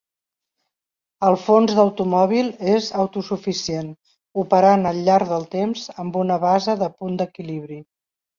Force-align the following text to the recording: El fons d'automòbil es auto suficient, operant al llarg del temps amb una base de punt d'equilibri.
El 1.27 1.35
fons 1.41 1.73
d'automòbil 1.79 2.49
es 2.77 2.87
auto 3.03 3.23
suficient, 3.27 3.91
operant 4.45 4.89
al 4.93 5.03
llarg 5.11 5.31
del 5.35 5.47
temps 5.53 5.85
amb 6.07 6.19
una 6.25 6.41
base 6.49 6.79
de 6.83 6.91
punt 6.97 7.21
d'equilibri. 7.23 7.81